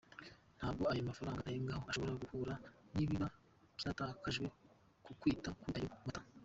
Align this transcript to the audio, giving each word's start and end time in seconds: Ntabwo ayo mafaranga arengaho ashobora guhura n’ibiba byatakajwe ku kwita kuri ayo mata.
Ntabwo 0.57 0.83
ayo 0.91 1.01
mafaranga 1.09 1.45
arengaho 1.49 1.83
ashobora 1.89 2.19
guhura 2.23 2.53
n’ibiba 2.93 3.27
byatakajwe 3.77 4.47
ku 5.05 5.11
kwita 5.19 5.49
kuri 5.59 5.75
ayo 5.81 5.89
mata. 6.07 6.21